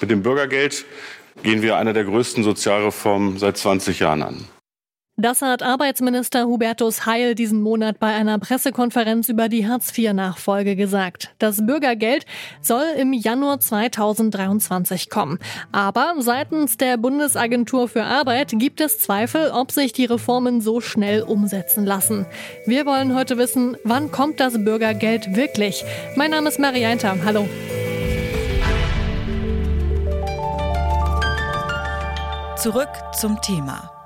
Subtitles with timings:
[0.00, 0.84] Mit dem Bürgergeld
[1.42, 4.44] gehen wir eine der größten Sozialreformen seit 20 Jahren an.
[5.20, 11.34] Das hat Arbeitsminister Hubertus Heil diesen Monat bei einer Pressekonferenz über die Hartz-IV-Nachfolge gesagt.
[11.40, 12.24] Das Bürgergeld
[12.62, 15.40] soll im Januar 2023 kommen.
[15.72, 21.22] Aber seitens der Bundesagentur für Arbeit gibt es Zweifel, ob sich die Reformen so schnell
[21.22, 22.24] umsetzen lassen.
[22.64, 25.84] Wir wollen heute wissen, wann kommt das Bürgergeld wirklich?
[26.14, 27.16] Mein Name ist Marianta.
[27.24, 27.48] Hallo.
[32.58, 33.97] Zurück zum Thema.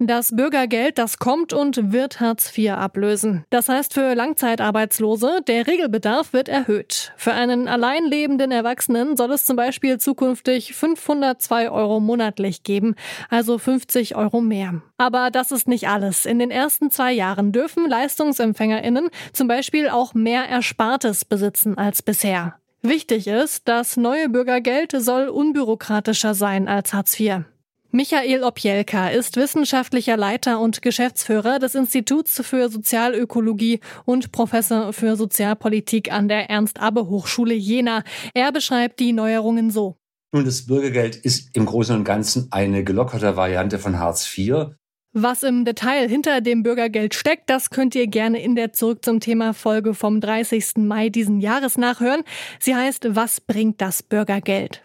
[0.00, 3.44] Das Bürgergeld, das kommt und wird Hartz IV ablösen.
[3.50, 7.12] Das heißt für Langzeitarbeitslose, der Regelbedarf wird erhöht.
[7.16, 12.94] Für einen allein lebenden Erwachsenen soll es zum Beispiel zukünftig 502 Euro monatlich geben,
[13.28, 14.82] also 50 Euro mehr.
[14.98, 16.26] Aber das ist nicht alles.
[16.26, 22.54] In den ersten zwei Jahren dürfen LeistungsempfängerInnen zum Beispiel auch mehr Erspartes besitzen als bisher.
[22.82, 27.42] Wichtig ist, das neue Bürgergeld soll unbürokratischer sein als Hartz IV.
[27.90, 36.12] Michael Opjelka ist wissenschaftlicher Leiter und Geschäftsführer des Instituts für Sozialökologie und Professor für Sozialpolitik
[36.12, 38.04] an der Ernst-Abbe-Hochschule Jena.
[38.34, 39.96] Er beschreibt die Neuerungen so.
[40.32, 44.74] Nun, das Bürgergeld ist im Großen und Ganzen eine gelockerte Variante von Hartz IV.
[45.14, 49.20] Was im Detail hinter dem Bürgergeld steckt, das könnt ihr gerne in der Zurück zum
[49.20, 50.76] Thema Folge vom 30.
[50.76, 52.22] Mai diesen Jahres nachhören.
[52.60, 54.82] Sie heißt Was bringt das Bürgergeld?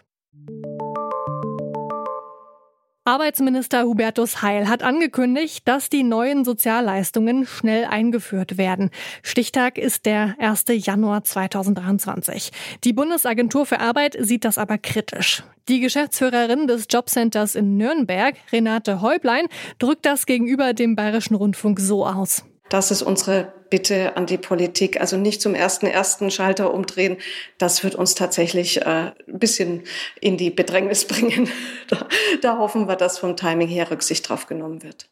[3.06, 8.88] Arbeitsminister Hubertus Heil hat angekündigt, dass die neuen Sozialleistungen schnell eingeführt werden.
[9.22, 10.64] Stichtag ist der 1.
[10.68, 12.50] Januar 2023.
[12.82, 15.42] Die Bundesagentur für Arbeit sieht das aber kritisch.
[15.68, 22.06] Die Geschäftsführerin des Jobcenters in Nürnberg, Renate Häublein, drückt das gegenüber dem Bayerischen Rundfunk so
[22.06, 22.42] aus.
[22.68, 25.00] Das ist unsere Bitte an die Politik.
[25.00, 27.16] Also nicht zum ersten ersten Schalter umdrehen.
[27.58, 29.82] Das wird uns tatsächlich äh, ein bisschen
[30.20, 31.48] in die Bedrängnis bringen.
[31.88, 32.06] da,
[32.40, 35.10] da hoffen wir, dass vom Timing her Rücksicht drauf genommen wird.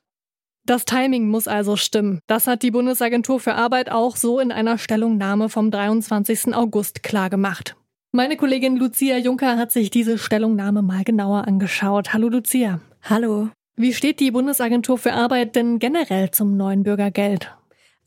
[0.65, 2.21] Das Timing muss also stimmen.
[2.29, 6.55] Das hat die Bundesagentur für Arbeit auch so in einer Stellungnahme vom 23.
[6.55, 7.75] August klargemacht.
[8.13, 12.13] Meine Kollegin Lucia Juncker hat sich diese Stellungnahme mal genauer angeschaut.
[12.13, 12.81] Hallo Lucia.
[13.03, 13.49] Hallo.
[13.75, 17.57] Wie steht die Bundesagentur für Arbeit denn generell zum neuen Bürgergeld?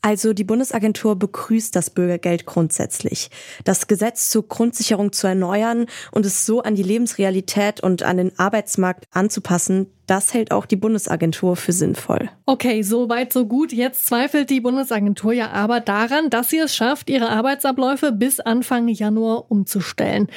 [0.00, 3.30] Also die Bundesagentur begrüßt das Bürgergeld grundsätzlich.
[3.64, 8.38] Das Gesetz zur Grundsicherung zu erneuern und es so an die Lebensrealität und an den
[8.38, 12.30] Arbeitsmarkt anzupassen, das hält auch die Bundesagentur für sinnvoll.
[12.46, 13.72] Okay, so weit, so gut.
[13.72, 18.88] Jetzt zweifelt die Bundesagentur ja aber daran, dass sie es schafft, ihre Arbeitsabläufe bis Anfang
[18.88, 20.28] Januar umzustellen.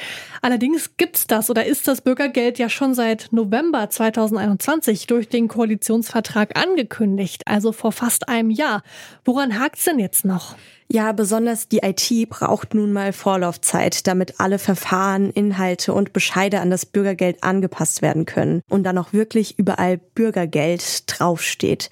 [0.42, 6.58] Allerdings gibt's das oder ist das Bürgergeld ja schon seit November 2021 durch den Koalitionsvertrag
[6.58, 8.82] angekündigt, also vor fast einem Jahr.
[9.24, 10.56] Woran hakt's denn jetzt noch?
[10.92, 16.68] Ja, besonders die IT braucht nun mal Vorlaufzeit, damit alle Verfahren, Inhalte und Bescheide an
[16.68, 21.90] das Bürgergeld angepasst werden können und dann auch wirklich überall Bürgergeld draufsteht.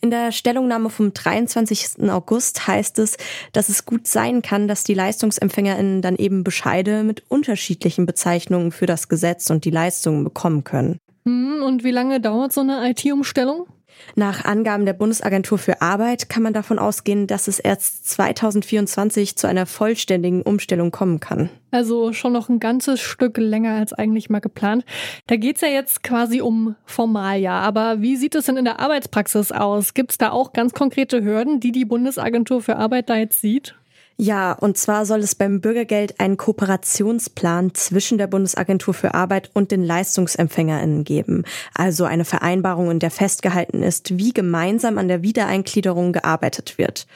[0.00, 2.08] In der Stellungnahme vom 23.
[2.10, 3.18] August heißt es,
[3.52, 8.86] dass es gut sein kann, dass die LeistungsempfängerInnen dann eben Bescheide mit unterschiedlichen Bezeichnungen für
[8.86, 10.98] das Gesetz und die Leistungen bekommen können.
[11.26, 13.66] Hm, und wie lange dauert so eine IT-Umstellung?
[14.14, 19.46] Nach Angaben der Bundesagentur für Arbeit kann man davon ausgehen, dass es erst 2024 zu
[19.46, 21.50] einer vollständigen Umstellung kommen kann.
[21.70, 24.84] Also schon noch ein ganzes Stück länger als eigentlich mal geplant.
[25.28, 27.60] Da geht's ja jetzt quasi um Formalia.
[27.60, 29.94] Aber wie sieht es denn in der Arbeitspraxis aus?
[29.94, 33.76] Gibt's da auch ganz konkrete Hürden, die die Bundesagentur für Arbeit da jetzt sieht?
[34.22, 39.70] Ja, und zwar soll es beim Bürgergeld einen Kooperationsplan zwischen der Bundesagentur für Arbeit und
[39.70, 41.44] den Leistungsempfängerinnen geben.
[41.72, 47.06] Also eine Vereinbarung, in der festgehalten ist, wie gemeinsam an der Wiedereingliederung gearbeitet wird.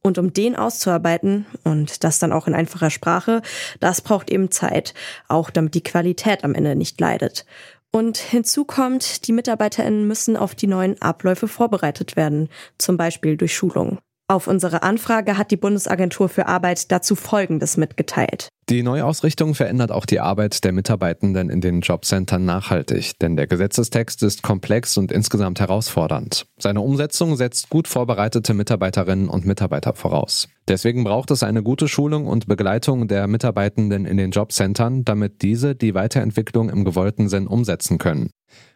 [0.00, 3.42] Und um den auszuarbeiten, und das dann auch in einfacher Sprache,
[3.80, 4.94] das braucht eben Zeit,
[5.28, 7.44] auch damit die Qualität am Ende nicht leidet.
[7.90, 12.48] Und hinzu kommt, die Mitarbeiterinnen müssen auf die neuen Abläufe vorbereitet werden,
[12.78, 13.98] zum Beispiel durch Schulungen.
[14.26, 18.48] Auf unsere Anfrage hat die Bundesagentur für Arbeit dazu Folgendes mitgeteilt.
[18.70, 24.22] Die Neuausrichtung verändert auch die Arbeit der Mitarbeitenden in den Jobcentern nachhaltig, denn der Gesetzestext
[24.22, 26.46] ist komplex und insgesamt herausfordernd.
[26.58, 30.48] Seine Umsetzung setzt gut vorbereitete Mitarbeiterinnen und Mitarbeiter voraus.
[30.66, 35.74] Deswegen braucht es eine gute Schulung und Begleitung der Mitarbeitenden in den Jobcentern, damit diese
[35.74, 38.30] die Weiterentwicklung im gewollten Sinn umsetzen können.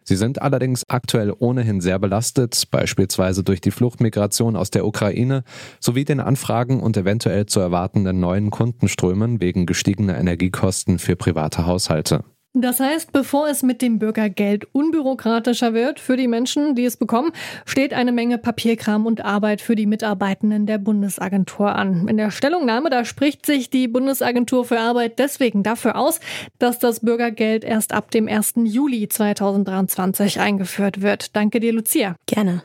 [0.05, 5.45] Sie sind allerdings aktuell ohnehin sehr belastet, beispielsweise durch die Fluchtmigration aus der Ukraine
[5.81, 12.25] sowie den Anfragen und eventuell zu erwartenden neuen Kundenströmen wegen gestiegener Energiekosten für private Haushalte.
[12.55, 17.31] Das heißt, bevor es mit dem Bürgergeld unbürokratischer wird für die Menschen, die es bekommen,
[17.65, 22.09] steht eine Menge Papierkram und Arbeit für die Mitarbeitenden der Bundesagentur an.
[22.09, 26.19] In der Stellungnahme, da spricht sich die Bundesagentur für Arbeit deswegen dafür aus,
[26.59, 28.55] dass das Bürgergeld erst ab dem 1.
[28.65, 31.37] Juli 2023 eingeführt wird.
[31.37, 32.17] Danke dir, Lucia.
[32.27, 32.65] Gerne.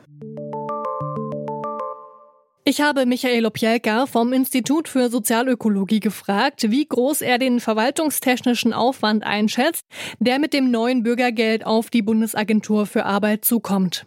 [2.66, 9.22] Ich habe Michael Opielka vom Institut für Sozialökologie gefragt, wie groß er den verwaltungstechnischen Aufwand
[9.22, 9.84] einschätzt,
[10.18, 14.06] der mit dem neuen Bürgergeld auf die Bundesagentur für Arbeit zukommt.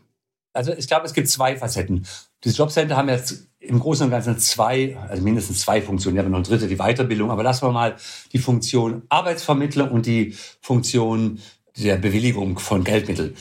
[0.53, 2.07] Also ich glaube, es gibt zwei Facetten.
[2.43, 6.17] Die Jobcenter haben jetzt im Großen und Ganzen zwei, also mindestens zwei Funktionen.
[6.17, 7.29] Haben noch eine dritte, die Weiterbildung.
[7.29, 7.95] Aber lassen wir mal
[8.33, 11.39] die Funktion Arbeitsvermittler und die Funktion
[11.75, 13.35] der Bewilligung von Geldmitteln.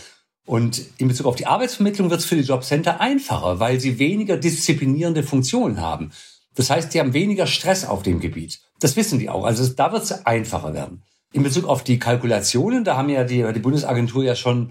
[0.46, 4.36] Und in Bezug auf die Arbeitsvermittlung wird es für die Jobcenter einfacher, weil sie weniger
[4.36, 6.12] disziplinierende Funktionen haben.
[6.54, 8.60] Das heißt, die haben weniger Stress auf dem Gebiet.
[8.80, 9.44] Das wissen die auch.
[9.44, 11.02] Also da wird es einfacher werden.
[11.32, 14.70] In Bezug auf die Kalkulationen, da haben ja die, die Bundesagentur ja schon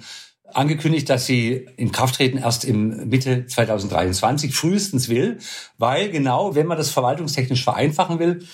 [0.54, 5.40] angekündigt, dass sie in Kraft treten erst im Mitte 2023 frühestens will,
[5.78, 8.46] weil genau, wenn man das verwaltungstechnisch vereinfachen will,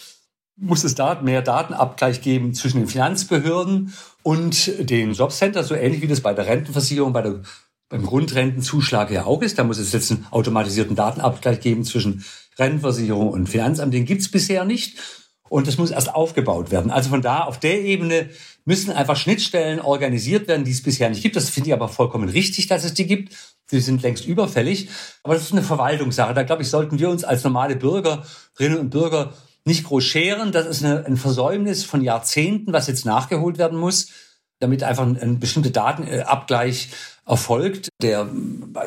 [0.62, 3.94] muss es da mehr Datenabgleich geben zwischen den Finanzbehörden
[4.24, 7.42] und den Jobcenter, so ähnlich wie das bei der Rentenversicherung, bei der,
[7.90, 9.58] beim Grundrentenzuschlag ja auch ist.
[9.58, 12.24] Da muss es jetzt einen automatisierten Datenabgleich geben zwischen
[12.60, 13.94] Rentenversicherung und Finanzamt.
[13.94, 15.00] Den gibt's bisher nicht.
[15.50, 16.92] Und das muss erst aufgebaut werden.
[16.92, 18.30] Also von da auf der Ebene
[18.64, 21.36] müssen einfach Schnittstellen organisiert werden, die es bisher nicht gibt.
[21.36, 23.36] Das finde ich aber vollkommen richtig, dass es die gibt.
[23.72, 24.90] Die sind längst überfällig.
[25.24, 26.34] Aber das ist eine Verwaltungssache.
[26.34, 29.34] Da glaube ich, sollten wir uns als normale Bürgerinnen und Bürger
[29.66, 30.52] nicht groß scheren.
[30.52, 34.08] Das ist eine, ein Versäumnis von Jahrzehnten, was jetzt nachgeholt werden muss,
[34.60, 36.90] damit einfach ein, ein bestimmter Datenabgleich
[37.26, 38.28] erfolgt, der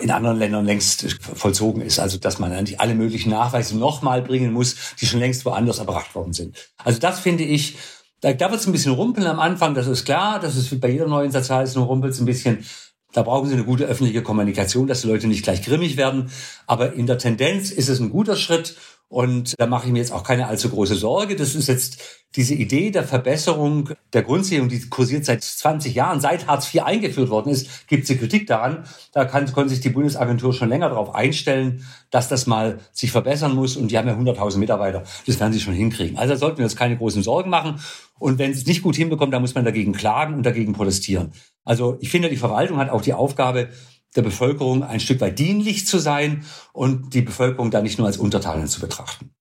[0.00, 1.98] in anderen Ländern längst vollzogen ist.
[1.98, 6.14] Also dass man eigentlich alle möglichen Nachweise nochmal bringen muss, die schon längst woanders erbracht
[6.14, 6.56] worden sind.
[6.76, 7.76] Also das finde ich,
[8.20, 10.76] da, da wird es ein bisschen rumpeln am Anfang, das ist klar, das ist wie
[10.76, 12.64] bei jeder neuen Sozialleistung rumpelt es ein bisschen.
[13.12, 16.30] Da brauchen Sie eine gute öffentliche Kommunikation, dass die Leute nicht gleich grimmig werden.
[16.66, 18.76] Aber in der Tendenz ist es ein guter Schritt
[19.08, 21.36] und da mache ich mir jetzt auch keine allzu große Sorge.
[21.36, 26.48] Das ist jetzt diese Idee der Verbesserung der Grundsicherung, die kursiert seit 20 Jahren, seit
[26.48, 28.84] Hartz IV eingeführt worden ist, gibt es die Kritik daran.
[29.12, 33.54] Da kann, kann sich die Bundesagentur schon länger darauf einstellen, dass das mal sich verbessern
[33.54, 33.76] muss.
[33.76, 35.04] Und die haben ja 100.000 Mitarbeiter.
[35.26, 36.18] Das werden sie schon hinkriegen.
[36.18, 37.80] Also sollten wir uns keine großen Sorgen machen.
[38.18, 41.32] Und wenn es nicht gut hinbekommt, dann muss man dagegen klagen und dagegen protestieren.
[41.64, 43.68] Also ich finde, die Verwaltung hat auch die Aufgabe,
[44.16, 48.16] der Bevölkerung ein Stück weit dienlich zu sein und die Bevölkerung da nicht nur als
[48.16, 49.34] Untertanen zu betrachten.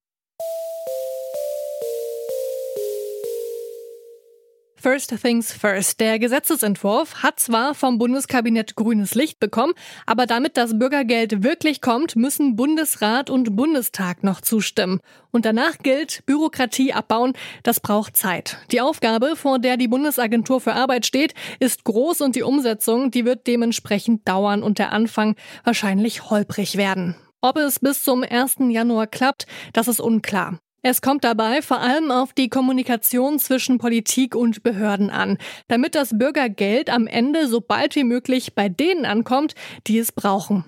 [4.84, 6.02] First things first.
[6.02, 9.72] Der Gesetzesentwurf hat zwar vom Bundeskabinett grünes Licht bekommen,
[10.06, 15.00] aber damit das Bürgergeld wirklich kommt, müssen Bundesrat und Bundestag noch zustimmen.
[15.32, 17.32] Und danach gilt, Bürokratie abbauen,
[17.64, 18.58] das braucht Zeit.
[18.74, 23.24] Die Aufgabe, vor der die Bundesagentur für Arbeit steht, ist groß und die Umsetzung, die
[23.24, 27.16] wird dementsprechend dauern und der Anfang wahrscheinlich holprig werden.
[27.40, 28.56] Ob es bis zum 1.
[28.68, 30.60] Januar klappt, das ist unklar.
[30.86, 35.38] Es kommt dabei vor allem auf die Kommunikation zwischen Politik und Behörden an,
[35.70, 39.56] damit das Bürgergeld am Ende so bald wie möglich bei denen ankommt,
[39.88, 40.66] die es brauchen.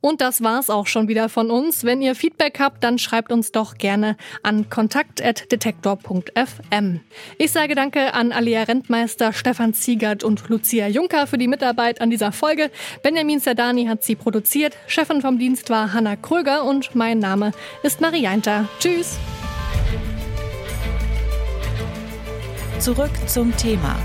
[0.00, 1.84] Und das war's auch schon wieder von uns.
[1.84, 7.00] Wenn ihr Feedback habt, dann schreibt uns doch gerne an kontakt.detektor.fm.
[7.38, 12.10] Ich sage danke an Alia Rentmeister, Stefan Ziegert und Lucia Juncker für die Mitarbeit an
[12.10, 12.70] dieser Folge.
[13.02, 14.76] Benjamin Zerdani hat sie produziert.
[14.86, 17.52] Chefin vom Dienst war Hanna Kröger und mein Name
[17.82, 18.68] ist Marianta.
[18.78, 19.18] Tschüss.
[22.78, 23.96] Zurück zum Thema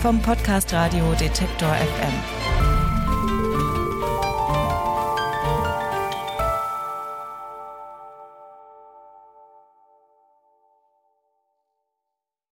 [0.00, 2.47] vom Podcast Radio Detektor FM.